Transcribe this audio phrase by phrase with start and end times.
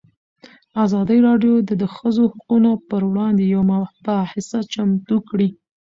[0.85, 5.47] ازادي راډیو د د ښځو حقونه پر وړاندې یوه مباحثه چمتو کړې.